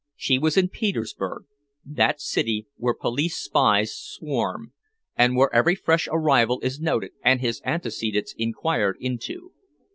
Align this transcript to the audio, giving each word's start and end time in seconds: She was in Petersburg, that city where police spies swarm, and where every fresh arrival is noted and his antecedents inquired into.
She 0.15 0.39
was 0.39 0.57
in 0.57 0.69
Petersburg, 0.69 1.43
that 1.85 2.19
city 2.19 2.65
where 2.75 2.95
police 2.95 3.37
spies 3.37 3.95
swarm, 3.95 4.73
and 5.15 5.35
where 5.35 5.53
every 5.53 5.75
fresh 5.75 6.07
arrival 6.11 6.59
is 6.61 6.79
noted 6.79 7.11
and 7.23 7.39
his 7.39 7.61
antecedents 7.63 8.33
inquired 8.35 8.95
into. 8.99 9.53